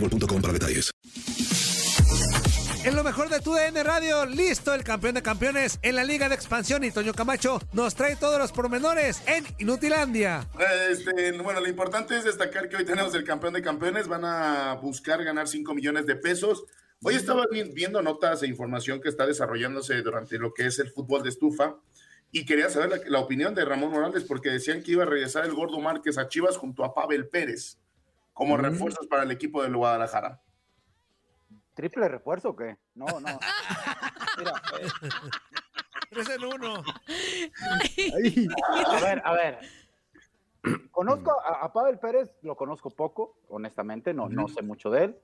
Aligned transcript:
boostmobile.com 0.00 0.40
para 0.42 0.52
detalles. 0.52 0.90
En 2.82 2.96
lo 2.96 3.04
mejor 3.04 3.28
de 3.28 3.40
tu 3.40 3.52
DN 3.52 3.82
Radio, 3.84 4.24
listo 4.24 4.72
el 4.72 4.82
campeón 4.84 5.14
de 5.14 5.20
campeones 5.22 5.78
en 5.82 5.96
la 5.96 6.02
Liga 6.04 6.30
de 6.30 6.34
Expansión 6.34 6.82
y 6.82 6.90
Toño 6.90 7.12
Camacho 7.12 7.60
nos 7.74 7.94
trae 7.94 8.16
todos 8.16 8.38
los 8.38 8.52
pormenores 8.52 9.20
en 9.26 9.44
Inutilandia. 9.58 10.48
Este, 10.90 11.32
bueno, 11.42 11.60
lo 11.60 11.68
importante 11.68 12.16
es 12.16 12.24
destacar 12.24 12.70
que 12.70 12.76
hoy 12.76 12.86
tenemos 12.86 13.14
el 13.14 13.24
campeón 13.24 13.52
de 13.52 13.60
campeones. 13.60 14.08
Van 14.08 14.24
a 14.24 14.74
buscar 14.80 15.22
ganar 15.22 15.46
5 15.46 15.74
millones 15.74 16.06
de 16.06 16.16
pesos. 16.16 16.64
Hoy 17.02 17.16
estaba 17.16 17.44
vi- 17.52 17.64
viendo 17.64 18.00
notas 18.00 18.42
e 18.42 18.46
información 18.46 18.98
que 19.02 19.10
está 19.10 19.26
desarrollándose 19.26 20.00
durante 20.00 20.38
lo 20.38 20.54
que 20.54 20.66
es 20.66 20.78
el 20.78 20.90
fútbol 20.90 21.22
de 21.22 21.28
estufa 21.28 21.76
y 22.32 22.46
quería 22.46 22.70
saber 22.70 22.88
la, 22.88 23.00
la 23.08 23.18
opinión 23.18 23.54
de 23.54 23.64
Ramón 23.66 23.90
Morales 23.90 24.24
porque 24.24 24.48
decían 24.48 24.82
que 24.82 24.92
iba 24.92 25.02
a 25.02 25.06
regresar 25.06 25.44
el 25.44 25.52
Gordo 25.52 25.80
Márquez 25.80 26.16
a 26.16 26.28
Chivas 26.28 26.56
junto 26.56 26.82
a 26.84 26.94
Pavel 26.94 27.28
Pérez 27.28 27.76
como 28.40 28.56
Mm. 28.56 28.60
refuerzos 28.60 29.06
para 29.06 29.24
el 29.24 29.30
equipo 29.32 29.62
del 29.62 29.76
Guadalajara. 29.76 30.40
¿Triple 31.74 32.08
refuerzo 32.08 32.48
o 32.48 32.56
qué? 32.56 32.78
No, 32.94 33.04
no. 33.20 33.38
Mira, 34.38 34.62
Tres 36.08 36.28
en 36.30 36.44
uno. 36.46 36.82
a 38.86 39.00
ver, 39.02 39.22
a 39.26 39.32
ver. 39.34 39.58
Conozco 40.90 41.38
a, 41.38 41.66
a 41.66 41.70
Pavel 41.74 41.98
Pérez, 41.98 42.30
lo 42.40 42.56
conozco 42.56 42.88
poco, 42.88 43.36
honestamente, 43.50 44.14
no, 44.14 44.30
no 44.30 44.48
sé 44.48 44.62
mucho 44.62 44.88
de 44.90 45.04
él. 45.04 45.18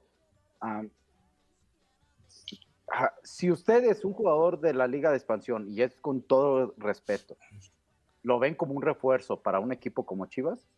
Ah, 0.60 0.82
si 3.22 3.50
usted 3.50 3.82
es 3.84 4.04
un 4.04 4.12
jugador 4.12 4.60
de 4.60 4.74
la 4.74 4.86
Liga 4.86 5.10
de 5.10 5.16
Expansión 5.16 5.64
y 5.70 5.80
es 5.80 5.96
con 6.02 6.20
todo 6.20 6.74
respeto, 6.76 7.38
lo 8.22 8.38
ven 8.38 8.54
como 8.54 8.74
un 8.74 8.82
refuerzo 8.82 9.40
para 9.40 9.58
un 9.58 9.72
equipo 9.72 10.04
como 10.04 10.26
Chivas, 10.26 10.68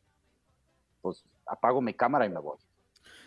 pues 1.00 1.24
apago 1.46 1.80
mi 1.80 1.94
cámara 1.94 2.26
y 2.26 2.30
me 2.30 2.40
voy. 2.40 2.56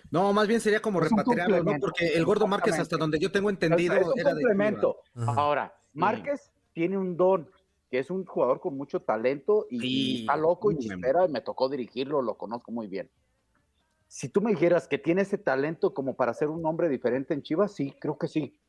No, 0.10 0.34
más 0.34 0.48
bien 0.48 0.60
sería 0.60 0.82
como 0.82 1.00
repatriarlo, 1.00 1.64
¿no? 1.64 1.74
Porque 1.80 2.08
el 2.16 2.26
Gordo 2.26 2.46
Márquez, 2.48 2.78
hasta 2.78 2.98
donde 2.98 3.18
yo 3.18 3.32
tengo 3.32 3.50
entendido, 3.50 3.96
Es, 3.96 4.02
es 4.02 4.08
un 4.08 4.20
era 4.20 4.32
complemento. 4.32 4.98
Ahora, 5.16 5.74
Márquez 5.94 6.52
tiene 6.74 6.98
un 6.98 7.16
don, 7.16 7.50
que 7.90 8.00
es 8.00 8.12
un 8.12 8.26
jugador 8.26 8.60
con 8.60 8.76
mucho 8.76 9.02
talento 9.02 9.68
y, 9.70 9.86
y 9.86 10.22
está 10.22 10.36
loco 10.36 10.72
y 10.72 10.78
chispera, 10.78 11.26
y 11.26 11.30
me 11.30 11.42
tocó 11.42 11.70
dirigirlo, 11.70 12.22
lo 12.22 12.38
conozco 12.38 12.72
muy 12.72 12.88
bien. 12.88 13.10
Si 14.08 14.28
tú 14.28 14.42
me 14.42 14.52
dijeras 14.52 14.90
que 14.90 14.98
tiene 14.98 15.22
ese 15.22 15.38
talento 15.38 15.94
como 15.94 16.16
para 16.16 16.34
ser 16.34 16.50
un 16.50 16.66
hombre 16.66 16.90
diferente 16.90 17.34
en 17.34 17.42
Chivas, 17.42 17.74
sí, 17.74 17.96
creo 17.98 18.18
que 18.18 18.28
sí. 18.28 18.60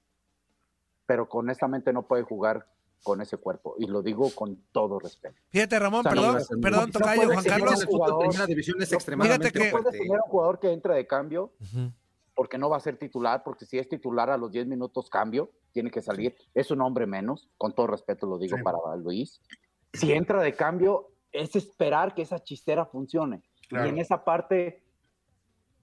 Pero 1.07 1.27
honestamente 1.33 1.93
no 1.93 2.07
puede 2.07 2.23
jugar 2.23 2.69
con 3.03 3.21
ese 3.21 3.37
cuerpo, 3.37 3.75
y 3.79 3.87
lo 3.87 4.01
digo 4.03 4.31
con 4.35 4.57
todo 4.71 4.99
respeto. 4.99 5.35
Fíjate, 5.49 5.79
Ramón, 5.79 6.01
O 6.01 6.03
sea, 6.05 6.13
perdón, 6.13 6.43
no, 6.51 6.61
perdón, 6.61 6.87
no 6.87 6.93
Tocayo, 7.01 7.33
Juan 7.33 7.45
Carlos. 7.45 7.85
jugador- 7.85 8.47
división 8.47 8.81
es 8.81 8.93
extremadamente 8.93 9.51
Fíjate 9.51 9.59
que- 9.71 9.77
no 9.77 9.83
puedes 9.83 9.99
tener 10.01 10.17
un 10.25 10.31
jugador 10.31 10.59
que 10.61 10.73
entra 10.73 10.95
de 10.95 11.07
cambio 11.07 11.53
porque 12.35 12.59
no 12.59 12.71
va 12.71 12.77
a 12.77 12.81
ser 12.81 12.97
titular, 12.97 13.43
porque 13.45 13.67
si 13.67 13.79
es 13.79 13.89
titular 13.89 14.31
a 14.31 14.37
los 14.37 14.53
10 14.53 14.67
minutos 14.67 15.11
cambio, 15.11 15.51
tiene 15.73 15.91
que 15.91 16.01
salir. 16.01 16.37
Es 16.55 16.71
un 16.71 16.81
hombre 16.81 17.07
menos, 17.07 17.49
con 17.59 17.75
todo 17.75 17.89
respeto 17.89 18.27
lo 18.27 18.39
digo 18.39 18.57
Sí. 18.57 18.63
para 18.63 18.79
Luis. 18.97 19.41
Si 19.93 20.13
entra 20.13 20.41
de 20.41 20.55
cambio, 20.55 21.09
es 21.33 21.57
esperar 21.57 22.15
que 22.15 22.23
esa 22.23 22.39
chistera 22.43 22.87
funcione. 22.87 23.43
Claro. 23.69 23.87
Y 23.87 23.89
en 23.91 23.99
esa 23.99 24.25
parte, 24.25 24.83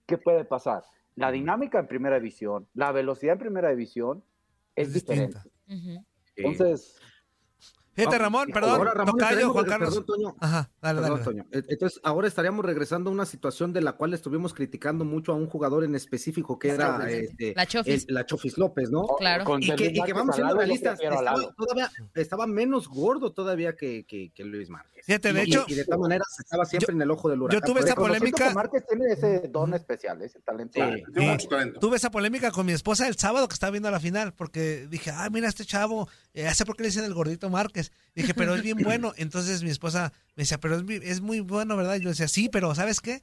¿qué 0.05 0.17
puede 0.17 0.45
pasar? 0.45 0.83
La 1.15 1.31
dinámica 1.31 1.79
en 1.79 1.87
primera 1.87 2.15
división, 2.15 2.67
la 2.73 2.91
velocidad 2.91 3.33
en 3.33 3.39
primera 3.39 3.69
división 3.71 4.23
es, 4.75 4.87
Es 4.87 4.93
diferente. 4.93 5.37
distinta. 5.67 6.05
Entonces, 6.39 6.95
Fíjate, 7.99 8.15
Ah, 8.15 8.19
Ramón, 8.19 8.49
perdón, 8.53 8.71
ahora, 8.71 8.91
Ramón, 8.93 9.17
Tocayo, 9.17 9.51
Juan 9.53 9.65
Carlos. 9.65 9.89
perdón, 9.89 10.05
Toño. 10.05 10.35
Ajá, 10.39 10.69
dale, 10.81 11.01
Perdón, 11.01 11.19
dale. 11.19 11.23
Toño. 11.25 11.45
E- 11.51 11.63
Entonces, 11.69 11.99
ahora 12.03 12.27
estaríamos 12.27 12.65
regresando 12.65 13.09
a 13.09 13.13
una 13.13 13.25
situación 13.25 13.73
de 13.73 13.81
la 13.81 13.93
cual 13.93 14.13
estuvimos 14.13 14.53
criticando 14.53 15.05
mucho 15.05 15.31
a 15.31 15.35
un 15.35 15.47
jugador 15.47 15.83
en 15.83 15.95
específico 15.95 16.57
que 16.59 16.69
era 16.69 16.85
Exactamente. 16.85 17.25
este, 17.25 17.53
La 17.55 17.65
Chofis. 17.65 18.05
el- 18.07 18.13
la 18.13 18.25
Chofis 18.25 18.57
López, 18.57 18.89
¿no? 18.89 19.05
Claro. 19.17 19.43
con 19.45 19.61
Y 19.63 19.75
que, 19.75 19.85
y 19.87 20.01
que 20.01 20.13
vamos 20.13 20.35
siendo 20.35 20.53
yo 20.53 20.57
realistas, 20.59 20.99
estaba, 20.99 21.35
todavía, 21.57 21.91
estaba 22.15 22.47
menos 22.47 22.87
gordo 22.87 23.31
todavía 23.31 23.75
que, 23.75 24.05
que, 24.05 24.31
que 24.33 24.43
Luis 24.43 24.69
Márquez. 24.69 25.05
Fíjate, 25.05 25.33
de 25.33 25.39
Y- 25.43 25.47
hecho, 25.47 25.65
y 25.67 25.73
de 25.75 25.85
todas 25.85 25.99
maneras 26.01 26.27
estaba 26.39 26.65
siempre 26.65 26.93
en 26.93 27.01
el 27.01 27.09
ojo 27.11 27.29
del 27.29 27.41
huracán. 27.41 27.61
tuve 27.61 27.79
Por 27.81 27.87
esa 27.87 27.95
polémica- 27.95 28.47
que 28.49 28.53
Márquez 28.53 28.83
tiene 28.87 29.05
ese 29.13 29.47
don 29.47 29.73
especial, 29.73 30.21
ese 30.21 30.39
talento. 30.41 30.79
Sí. 30.79 31.21
Mucho 31.21 31.47
talento. 31.47 31.79
Tuve 31.79 31.97
esa 31.97 32.11
polémica 32.11 32.51
con 32.51 32.65
mi 32.65 32.73
esposa 32.73 33.07
el 33.07 33.17
sábado 33.17 33.47
que 33.47 33.53
estaba 33.53 33.71
viendo 33.71 33.89
la 33.91 33.99
final, 33.99 34.33
porque 34.33 34.87
dije, 34.89 35.11
ah, 35.11 35.29
mira 35.31 35.47
este 35.47 35.65
chavo, 35.65 36.07
eh, 36.33 36.47
hace 36.47 36.65
por 36.65 36.75
qué 36.75 36.83
le 36.83 36.89
dicen 36.89 37.05
el 37.05 37.13
gordito 37.13 37.49
Márquez. 37.49 37.88
Dije, 38.15 38.33
pero 38.33 38.55
es 38.55 38.61
bien 38.61 38.77
bueno. 38.79 39.13
Entonces 39.17 39.63
mi 39.63 39.69
esposa 39.69 40.11
me 40.35 40.43
decía, 40.43 40.59
pero 40.59 40.77
es, 40.77 40.83
es 41.03 41.21
muy 41.21 41.39
bueno, 41.39 41.77
¿verdad? 41.77 41.95
Y 41.95 42.01
yo 42.01 42.09
decía, 42.09 42.27
sí, 42.27 42.49
pero 42.49 42.73
¿sabes 42.75 42.99
qué? 42.99 43.21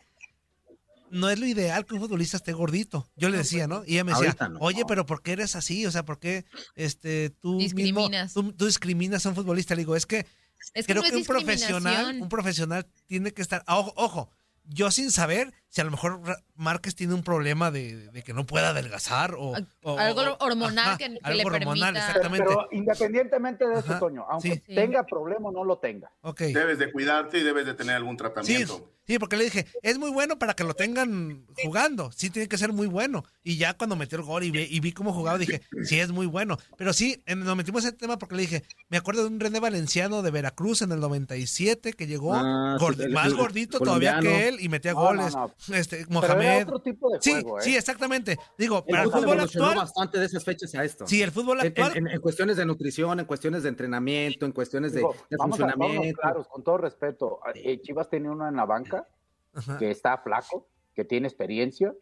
No 1.11 1.31
es 1.31 1.39
lo 1.39 1.47
ideal 1.47 1.87
que 1.87 1.95
un 1.95 2.01
futbolista 2.01 2.37
esté 2.37 2.53
gordito. 2.53 3.09
Yo 3.17 3.29
le 3.29 3.39
decía, 3.39 3.67
¿no? 3.67 3.85
Y 3.87 3.95
ella 3.95 4.05
me 4.05 4.13
decía, 4.13 4.37
oye, 4.59 4.83
pero 4.89 5.07
¿por 5.07 5.23
qué 5.23 5.33
eres 5.33 5.55
así? 5.55 5.87
O 5.87 5.91
sea, 5.91 6.05
¿por 6.05 6.19
qué 6.19 6.45
este, 6.75 7.31
tú 7.31 7.55
mismo, 7.55 7.79
Discriminas. 7.79 8.35
tú, 8.35 8.53
tú 8.53 8.67
discriminas 8.67 9.25
a 9.25 9.29
un 9.29 9.35
futbolista? 9.37 9.75
Le 9.75 9.83
digo, 9.83 9.95
es 9.95 10.07
que 10.07 10.27
Es 10.75 10.87
que 10.87 10.93
creo 10.93 11.03
no 11.03 11.07
es 11.07 11.13
que 11.13 11.19
un 11.19 11.25
profesional, 11.25 12.21
un 12.21 12.29
profesional 12.29 12.87
tiene 13.07 13.33
que 13.33 13.43
estar, 13.43 13.63
ojo, 13.69 13.93
ojo, 13.97 14.31
yo 14.65 14.91
sin 14.91 15.13
saber, 15.13 15.55
si 15.77 15.83
a 15.83 15.85
lo 15.85 15.91
mejor 15.91 16.23
Márquez 16.55 16.95
tiene 16.95 17.13
un 17.13 17.23
problema 17.23 17.71
de, 17.71 18.09
de 18.09 18.23
que 18.23 18.33
no 18.33 18.47
pueda 18.47 18.71
adelgazar 18.71 19.35
o, 19.35 19.53
o- 19.83 19.99
algo 19.99 20.23
hormonal 20.41 20.97
que- 20.97 21.11
que 21.11 21.19
algo 21.23 21.51
le 21.51 21.57
hormonal, 21.59 21.93
permita- 21.93 22.07
exactamente. 22.07 22.47
Pero 22.49 22.69
independientemente 22.73 23.67
de 23.69 23.75
eso, 23.81 23.91
Ajá, 23.91 23.99
Toño, 23.99 24.25
aunque 24.27 24.63
sí. 24.67 24.75
tenga 24.75 25.05
problema 25.05 25.51
o 25.51 25.53
no 25.53 25.65
lo 25.65 25.77
tenga. 25.77 26.11
Ok. 26.23 26.41
Debes 26.41 26.79
de 26.79 26.91
cuidarte 26.91 27.37
y 27.41 27.43
debes 27.43 27.67
de 27.67 27.75
tener 27.75 27.95
algún 27.95 28.17
tratamiento. 28.17 28.91
sí, 29.07 29.19
porque 29.19 29.37
le 29.37 29.45
dije, 29.45 29.67
es 29.83 29.99
muy 29.99 30.11
bueno 30.11 30.39
para 30.39 30.55
que 30.55 30.65
lo 30.65 30.73
tengan 30.73 31.45
jugando, 31.63 32.11
sí 32.11 32.31
tiene 32.31 32.49
que 32.49 32.57
ser 32.57 32.73
muy 32.73 32.87
bueno. 32.87 33.25
Y 33.45 33.59
ya 33.59 33.75
cuando 33.75 33.97
metió 33.97 34.17
el 34.17 34.25
gol 34.25 34.45
y 34.45 34.51
vi, 34.51 34.63
y 34.71 34.81
vi 34.81 34.93
cómo 34.93 35.13
jugaba, 35.13 35.37
dije, 35.37 35.61
sí 35.85 36.01
es 36.01 36.11
muy 36.11 36.25
bueno. 36.27 36.57
Pero 36.79 36.95
sí, 36.95 37.23
en- 37.27 37.41
nos 37.41 37.55
metimos 37.55 37.85
en 37.85 37.89
ese 37.91 37.99
tema 37.99 38.19
porque 38.19 38.35
le 38.35 38.41
dije, 38.43 38.63
me 38.89 38.97
acuerdo 38.97 39.21
de 39.25 39.29
un 39.29 39.39
René 39.41 39.61
Valenciano 39.61 40.23
de 40.23 40.31
Veracruz 40.31 40.81
en 40.81 40.91
el 40.93 41.01
97 41.01 41.93
que 41.93 42.07
llegó 42.07 42.35
Ah, 42.35 42.79
gordi- 42.81 43.13
más 43.13 43.35
gordito 43.35 43.79
todavía 43.79 44.19
que 44.21 44.49
él 44.49 44.57
y 44.61 44.71
metía 44.71 44.93
No, 44.95 45.01
goles. 45.01 45.35
no, 45.35 45.53
Este, 45.75 45.99
Pero 46.07 46.11
Mohamed. 46.11 46.45
era 46.47 46.63
otro 46.65 46.81
tipo 46.81 47.11
de 47.11 47.19
Sí, 47.21 47.33
¿eh? 47.33 47.45
sí, 47.61 47.77
exactamente. 47.77 48.37
Digo, 48.59 48.85
El 48.87 48.91
para 48.93 49.03
el 49.05 49.11
fútbol 49.11 49.41
actual, 49.41 49.77
bastante 49.77 50.19
de 50.19 50.27
esas 50.27 50.45
fechas 50.45 50.75
a 50.75 50.85
esto. 50.85 51.07
sí, 51.07 51.23
el 51.23 51.31
fútbol 51.31 51.61
En, 51.61 51.67
actual, 51.69 51.97
en- 51.97 52.09
en 52.09 52.21
cuestiones 52.21 52.57
de 52.57 52.67
nutrición, 52.67 53.19
en 53.21 53.27
cuestiones 53.27 53.63
de 53.63 53.69
entrenamiento, 53.71 54.47
en 54.47 54.53
cuestiones 54.53 54.93
de, 54.93 54.99
Digo, 55.01 55.15
de 55.31 55.37
vamos 55.37 55.61
a- 55.61 55.65
funcionamiento. 55.69 56.21
claros, 56.21 56.49
con 56.49 56.63
todo 56.63 56.79
respeto. 56.79 57.41
eh, 57.55 57.81
Chivas 57.83 58.09
tenía 58.09 58.31
uno 58.31 58.49
en 58.49 58.57
la 58.57 58.65
banca 58.65 59.07
Ajá. 59.55 59.79
que 59.79 59.91
está 59.91 60.19
flaco, 60.19 60.69
que 60.95 61.05
tiene 61.05 61.27
experiencia 61.29 61.93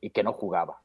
y 0.00 0.10
que 0.10 0.22
no 0.22 0.32
jugaba. 0.32 0.80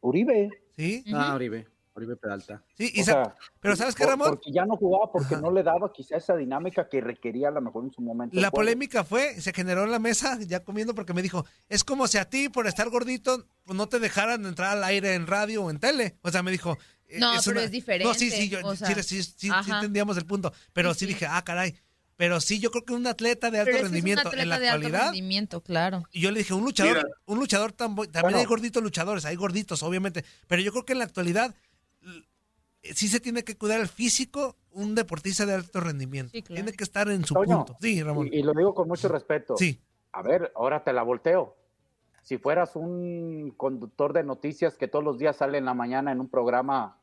Uribe. 0.00 0.50
sí, 0.76 1.04
Ah, 1.12 1.34
Oribe, 1.34 1.66
Oribe 1.98 2.16
Peralta. 2.16 2.62
sí, 2.76 2.90
y 2.94 3.02
O 3.02 3.04
sa- 3.04 3.12
sea, 3.12 3.34
pero 3.60 3.76
¿sabes 3.76 3.94
qué, 3.94 4.06
Ramón? 4.06 4.30
Porque 4.30 4.50
ya 4.52 4.64
no 4.64 4.76
jugaba, 4.76 5.12
porque 5.12 5.34
Ajá. 5.34 5.42
no 5.42 5.50
le 5.52 5.62
daba 5.62 5.92
quizá 5.92 6.16
esa 6.16 6.34
dinámica 6.36 6.88
que 6.88 7.00
requería 7.00 7.48
a 7.48 7.50
lo 7.50 7.60
mejor 7.60 7.84
en 7.84 7.92
su 7.92 8.00
momento. 8.00 8.38
La 8.40 8.50
polémica 8.50 9.04
fue, 9.04 9.40
se 9.40 9.52
generó 9.52 9.84
en 9.84 9.90
la 9.90 9.98
mesa, 9.98 10.38
ya 10.40 10.64
comiendo, 10.64 10.94
porque 10.94 11.12
me 11.12 11.22
dijo, 11.22 11.44
es 11.68 11.84
como 11.84 12.08
si 12.08 12.18
a 12.18 12.24
ti, 12.30 12.48
por 12.48 12.66
estar 12.66 12.88
gordito, 12.88 13.46
no 13.66 13.88
te 13.88 13.98
dejaran 14.00 14.46
entrar 14.46 14.76
al 14.76 14.84
aire 14.84 15.14
en 15.14 15.26
radio 15.26 15.64
o 15.64 15.70
en 15.70 15.78
tele. 15.78 16.16
O 16.22 16.30
sea, 16.30 16.42
me 16.42 16.50
dijo... 16.50 16.78
eh, 17.08 17.18
No, 17.20 17.32
pero 17.44 17.58
una- 17.58 17.64
es 17.64 17.70
diferente, 17.70 18.04
No, 18.06 18.14
sí, 18.14 18.30
sí, 18.30 18.48
yo, 18.48 18.60
o 18.64 18.72
sí, 18.76 18.84
sea, 18.84 19.02
sí, 19.02 19.22
sí, 19.22 19.32
sí 19.36 19.70
entendíamos 19.70 20.16
el 20.16 20.26
punto. 20.26 20.52
Pero 20.72 20.94
sí, 20.94 21.06
dije, 21.06 21.26
ah, 21.26 21.42
caray. 21.44 21.74
Pero 22.16 22.40
sí, 22.40 22.58
yo 22.58 22.72
creo 22.72 22.84
que 22.84 22.92
un 22.94 23.06
atleta 23.06 23.48
de 23.48 23.60
alto 23.60 23.66
Pero 23.66 23.76
ese 23.76 23.84
es 23.84 23.88
un 23.90 23.94
rendimiento 23.94 24.26
atleta 24.28 24.42
en 24.42 24.48
la 24.48 24.58
de 24.58 24.68
alto 24.68 24.86
actualidad... 24.86 25.04
rendimiento, 25.12 25.60
claro. 25.62 26.02
Y 26.10 26.20
yo 26.20 26.32
le 26.32 26.40
dije, 26.40 26.52
un 26.52 26.64
luchador, 26.64 26.96
Mira. 26.96 27.08
un 27.26 27.38
luchador 27.38 27.70
tan 27.72 27.94
también 27.94 28.22
Bueno. 28.22 28.38
hay 28.38 28.44
gorditos 28.44 28.82
luchadores, 28.82 29.24
hay 29.24 29.36
gorditos, 29.36 29.84
obviamente. 29.84 30.24
Pero 30.48 30.60
yo 30.60 30.72
creo 30.72 30.84
que 30.84 30.94
en 30.94 30.98
la 30.98 31.04
actualidad 31.04 31.54
sí 32.82 33.08
se 33.08 33.20
tiene 33.20 33.44
que 33.44 33.56
cuidar 33.56 33.80
el 33.80 33.88
físico 33.88 34.56
un 34.70 34.94
deportista 34.94 35.44
de 35.46 35.54
alto 35.54 35.80
rendimiento. 35.80 36.30
Sí, 36.32 36.42
claro. 36.42 36.62
Tiene 36.62 36.76
que 36.76 36.84
estar 36.84 37.08
en 37.08 37.24
su 37.24 37.34
Toño, 37.34 37.64
punto. 37.64 37.76
Sí, 37.80 38.02
Ramón. 38.02 38.28
Y, 38.32 38.38
y 38.38 38.42
lo 38.42 38.52
digo 38.52 38.74
con 38.74 38.88
mucho 38.88 39.08
respeto. 39.08 39.56
Sí. 39.56 39.80
A 40.12 40.22
ver, 40.22 40.52
ahora 40.54 40.84
te 40.84 40.92
la 40.92 41.02
volteo. 41.02 41.56
Si 42.22 42.38
fueras 42.38 42.76
un 42.76 43.52
conductor 43.56 44.12
de 44.12 44.22
noticias 44.22 44.76
que 44.76 44.86
todos 44.88 45.04
los 45.04 45.18
días 45.18 45.36
sale 45.36 45.58
en 45.58 45.64
la 45.64 45.74
mañana 45.74 46.12
en 46.12 46.20
un 46.20 46.28
programa 46.28 47.00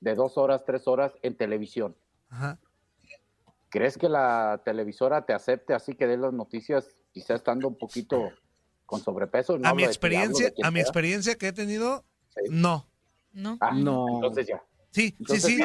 de 0.00 0.14
dos 0.14 0.36
horas, 0.38 0.64
tres 0.64 0.88
horas 0.88 1.12
en 1.22 1.36
televisión, 1.36 1.96
Ajá. 2.30 2.58
¿crees 3.68 3.96
que 3.98 4.08
la 4.08 4.62
televisora 4.64 5.24
te 5.26 5.32
acepte 5.32 5.74
así 5.74 5.94
que 5.94 6.06
dé 6.06 6.16
las 6.16 6.32
noticias, 6.32 6.96
quizá 7.12 7.34
estando 7.34 7.68
un 7.68 7.76
poquito 7.76 8.30
con 8.86 9.00
sobrepeso? 9.00 9.58
No 9.58 9.68
a 9.68 9.74
mi 9.74 9.84
experiencia, 9.84 10.52
a 10.62 10.70
mi 10.70 10.80
experiencia 10.80 11.36
que 11.36 11.48
he 11.48 11.52
tenido, 11.52 12.04
Sí. 12.30 12.50
no. 12.50 12.88
¿No? 13.34 13.58
Ah, 13.60 13.72
No. 13.74 14.06
Entonces 14.14 14.46
ya. 14.46 14.62
Sí, 14.90 15.08
sí, 15.08 15.16
Entonces, 15.20 15.44
sí. 15.44 15.62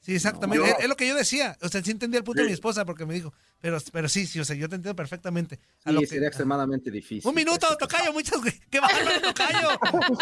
Sí, 0.00 0.14
exactamente. 0.14 0.58
No. 0.62 0.70
Es, 0.70 0.80
es 0.80 0.88
lo 0.88 0.96
que 0.96 1.08
yo 1.08 1.14
decía. 1.14 1.56
O 1.62 1.68
sea, 1.68 1.82
sí 1.82 1.90
entendía 1.90 2.18
el 2.18 2.24
punto 2.24 2.42
de 2.42 2.48
mi 2.48 2.52
esposa 2.52 2.84
porque 2.84 3.06
me 3.06 3.14
dijo. 3.14 3.32
Pero, 3.58 3.78
pero 3.90 4.06
sí, 4.06 4.26
sí, 4.26 4.38
o 4.38 4.44
sea, 4.44 4.54
yo 4.54 4.68
te 4.68 4.74
entiendo 4.76 4.94
perfectamente. 4.94 5.58
A 5.82 5.88
Sí, 5.88 5.94
lo 5.94 6.00
que- 6.00 6.06
sería 6.06 6.28
extremadamente 6.28 6.90
difícil. 6.90 7.26
Un 7.26 7.34
minuto, 7.34 7.66
Tocayo, 7.78 8.12
muchas 8.12 8.38
¡Qué 8.68 8.80
bárbaro, 8.80 9.02
Tocayo! 9.34 9.68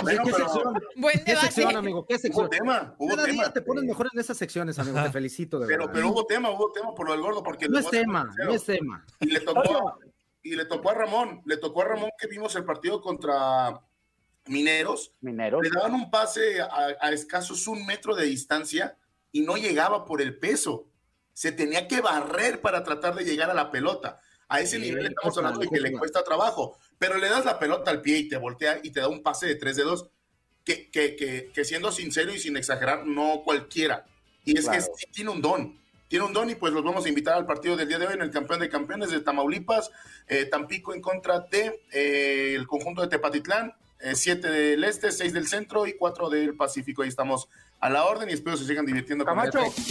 Bueno, 0.04 0.22
¿Qué 0.24 0.30
pero 0.32 0.36
sección? 0.48 0.74
Buen 0.96 1.18
¿Qué 1.24 1.32
debate. 1.32 1.46
sección, 1.52 1.76
amigo? 1.76 2.06
¿Qué 2.06 2.14
hubo 2.14 2.20
sección? 2.22 2.50
tema, 2.50 2.94
hubo 2.96 3.08
Cada 3.16 3.24
tema. 3.24 3.42
día 3.42 3.52
te 3.52 3.60
pones 3.62 3.82
mejor 3.82 4.08
en 4.14 4.20
esas 4.20 4.36
secciones, 4.36 4.78
amigo. 4.78 4.98
Ajá. 4.98 5.06
Te 5.08 5.12
felicito, 5.14 5.58
de 5.58 5.66
Pero, 5.66 5.80
verdad. 5.80 5.92
pero 5.94 6.08
hubo 6.10 6.26
tema, 6.26 6.50
hubo 6.50 6.70
tema 6.70 6.94
por 6.94 7.06
lo 7.08 7.12
del 7.14 7.20
gordo, 7.22 7.42
porque 7.42 7.68
no 7.68 7.80
es 7.80 7.90
tema, 7.90 8.30
no 8.38 8.52
es 8.54 8.62
tema. 8.64 9.04
Y 9.20 9.26
le 9.26 9.40
tocó 9.40 9.98
y 10.44 10.54
le 10.54 10.64
tocó 10.66 10.90
a 10.90 10.94
Ramón, 10.94 11.42
le 11.44 11.56
tocó 11.56 11.82
a 11.82 11.86
Ramón 11.86 12.10
que 12.18 12.28
vimos 12.28 12.54
el 12.54 12.64
partido 12.64 13.00
contra 13.00 13.80
Mineros, 14.46 15.12
Mineros. 15.20 15.62
le 15.62 15.70
daban 15.70 15.94
un 15.94 16.10
pase 16.10 16.60
a, 16.60 16.68
a 17.00 17.12
escasos 17.12 17.66
un 17.68 17.86
metro 17.86 18.14
de 18.14 18.24
distancia 18.26 18.96
y 19.30 19.42
no 19.42 19.56
llegaba 19.56 20.04
por 20.04 20.20
el 20.20 20.38
peso. 20.38 20.88
Se 21.32 21.52
tenía 21.52 21.88
que 21.88 22.00
barrer 22.00 22.60
para 22.60 22.82
tratar 22.82 23.14
de 23.14 23.24
llegar 23.24 23.50
a 23.50 23.54
la 23.54 23.70
pelota. 23.70 24.20
A 24.48 24.60
ese 24.60 24.76
Sí, 24.76 24.82
nivel 24.82 25.06
estamos 25.06 25.38
hablando 25.38 25.60
de 25.60 25.68
que 25.68 25.80
le 25.80 25.92
cuesta 25.92 26.22
trabajo, 26.22 26.76
pero 26.98 27.16
le 27.16 27.28
das 27.30 27.44
la 27.46 27.58
pelota 27.58 27.90
al 27.90 28.02
pie 28.02 28.18
y 28.18 28.28
te 28.28 28.36
voltea 28.36 28.80
y 28.82 28.90
te 28.90 29.00
da 29.00 29.08
un 29.08 29.22
pase 29.22 29.46
de 29.46 29.54
3 29.54 29.76
de 29.76 29.82
2, 29.84 30.08
que, 30.64 30.90
que, 30.90 31.16
que, 31.16 31.50
que 31.54 31.64
siendo 31.64 31.90
sincero 31.90 32.34
y 32.34 32.38
sin 32.38 32.56
exagerar, 32.58 33.06
no 33.06 33.42
cualquiera. 33.44 34.04
Y 34.44 34.58
es 34.58 34.64
Claro. 34.64 34.78
que 34.78 34.84
sí 34.98 35.06
tiene 35.10 35.30
un 35.30 35.40
don, 35.40 35.80
tiene 36.06 36.26
un 36.26 36.34
don 36.34 36.50
y 36.50 36.54
pues 36.54 36.72
los 36.74 36.84
vamos 36.84 37.06
a 37.06 37.08
invitar 37.08 37.34
al 37.34 37.46
partido 37.46 37.76
del 37.76 37.88
día 37.88 37.98
de 37.98 38.08
hoy 38.08 38.14
en 38.14 38.20
el 38.20 38.30
campeón 38.30 38.60
de 38.60 38.68
campeones 38.68 39.10
de 39.10 39.20
Tamaulipas, 39.20 39.90
eh, 40.28 40.44
Tampico 40.44 40.92
en 40.92 41.00
contra 41.00 41.40
de 41.40 41.80
eh, 41.90 42.54
el 42.54 42.66
conjunto 42.66 43.00
de 43.00 43.08
Tepatitlán, 43.08 43.72
7 44.14 44.50
del 44.50 44.84
este, 44.84 45.12
6 45.12 45.32
del 45.32 45.46
centro 45.46 45.86
y 45.86 45.94
4 45.94 46.28
del 46.30 46.56
Pacífico. 46.56 47.02
Ahí 47.02 47.08
estamos 47.08 47.48
a 47.80 47.88
la 47.88 48.04
orden 48.04 48.28
y 48.28 48.32
espero 48.32 48.56
se 48.56 48.66
sigan 48.66 48.86
divirtiendo 48.86 49.24
con 49.24 49.36
Camacho. 49.36 49.60
esto. 49.60 49.82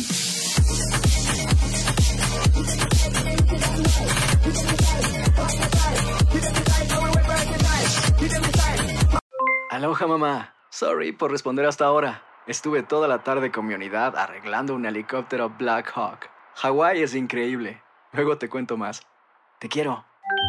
Aloha 9.69 10.07
mamá. 10.07 10.55
Sorry 10.69 11.11
por 11.11 11.31
responder 11.31 11.65
hasta 11.65 11.85
ahora. 11.85 12.23
Estuve 12.47 12.83
toda 12.83 13.07
la 13.07 13.23
tarde 13.23 13.51
con 13.51 13.67
mi 13.67 13.73
unidad 13.73 14.17
arreglando 14.17 14.75
un 14.75 14.85
helicóptero 14.85 15.49
Black 15.49 15.91
Hawk. 15.95 16.29
Hawái 16.55 17.01
es 17.01 17.15
increíble. 17.15 17.81
Luego 18.11 18.37
te 18.37 18.49
cuento 18.49 18.77
más. 18.77 19.01
Te 19.59 19.69
quiero. 19.69 20.10